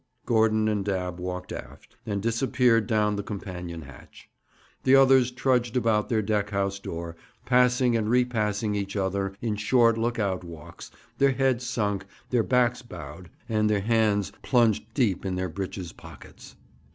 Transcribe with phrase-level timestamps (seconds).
[0.25, 4.31] Gordon and Dabb walked aft, and disappeared down the companion hatch.
[4.81, 9.99] The others trudged about their deck house door, passing and repassing each other in short
[9.99, 15.35] look out walks, their heads sunk, their backs bowed, and their hands plunged deep in
[15.35, 16.55] their breeches pockets.